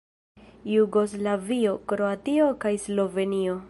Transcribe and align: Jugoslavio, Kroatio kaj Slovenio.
Jugoslavio, 0.75 1.77
Kroatio 1.93 2.53
kaj 2.65 2.77
Slovenio. 2.89 3.59